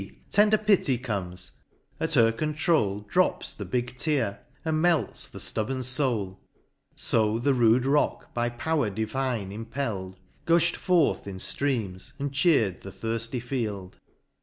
[0.31, 1.51] tender Pity comes;—
[1.99, 6.39] at her controul, Drops the big tear, and melts the flubborn foul;
[6.95, 10.15] So the rude rock by power divine impelFd,
[10.47, 13.97] Gufli'd forth in ftreams, and cheer'd the thirfty field.